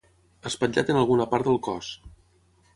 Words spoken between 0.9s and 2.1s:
en alguna part del cos.